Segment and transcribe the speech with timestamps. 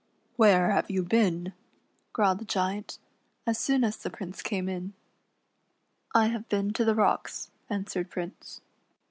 [0.35, 1.53] "Where have you been,"
[2.11, 2.97] growled the Giant,
[3.45, 4.93] as soon as the Prince came in."
[6.15, 8.61] I have been to the rocks," answered Prince.